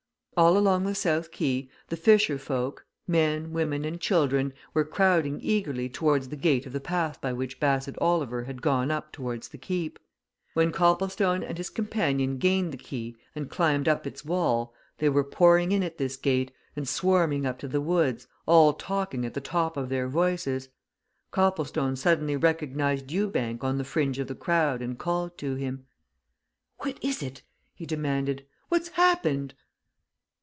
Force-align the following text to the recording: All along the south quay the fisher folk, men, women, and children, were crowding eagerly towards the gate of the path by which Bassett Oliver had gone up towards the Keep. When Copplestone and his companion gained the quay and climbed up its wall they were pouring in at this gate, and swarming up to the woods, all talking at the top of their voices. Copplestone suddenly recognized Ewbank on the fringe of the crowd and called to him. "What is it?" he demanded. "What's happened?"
All 0.37 0.57
along 0.57 0.85
the 0.85 0.95
south 0.95 1.29
quay 1.29 1.69
the 1.89 1.97
fisher 1.97 2.39
folk, 2.39 2.85
men, 3.05 3.51
women, 3.51 3.83
and 3.83 3.99
children, 3.99 4.53
were 4.73 4.85
crowding 4.85 5.39
eagerly 5.41 5.89
towards 5.89 6.29
the 6.29 6.37
gate 6.37 6.65
of 6.65 6.73
the 6.73 6.79
path 6.79 7.19
by 7.19 7.31
which 7.33 7.59
Bassett 7.59 7.97
Oliver 7.99 8.45
had 8.45 8.61
gone 8.61 8.89
up 8.89 9.11
towards 9.11 9.49
the 9.49 9.59
Keep. 9.59 9.99
When 10.53 10.71
Copplestone 10.71 11.43
and 11.43 11.57
his 11.57 11.69
companion 11.69 12.37
gained 12.37 12.71
the 12.71 12.77
quay 12.77 13.13
and 13.35 13.51
climbed 13.51 13.87
up 13.87 14.07
its 14.07 14.23
wall 14.25 14.73
they 14.97 15.09
were 15.09 15.25
pouring 15.25 15.73
in 15.73 15.83
at 15.83 15.97
this 15.99 16.15
gate, 16.15 16.51
and 16.77 16.87
swarming 16.87 17.45
up 17.45 17.59
to 17.59 17.67
the 17.67 17.81
woods, 17.81 18.27
all 18.47 18.73
talking 18.73 19.25
at 19.25 19.33
the 19.35 19.41
top 19.41 19.75
of 19.77 19.89
their 19.89 20.07
voices. 20.07 20.69
Copplestone 21.29 21.97
suddenly 21.97 22.37
recognized 22.37 23.11
Ewbank 23.11 23.63
on 23.65 23.77
the 23.77 23.83
fringe 23.83 24.17
of 24.17 24.27
the 24.27 24.33
crowd 24.33 24.81
and 24.81 24.97
called 24.97 25.37
to 25.39 25.55
him. 25.55 25.85
"What 26.77 26.97
is 27.03 27.21
it?" 27.21 27.43
he 27.75 27.85
demanded. 27.85 28.45
"What's 28.69 28.87
happened?" 28.87 29.53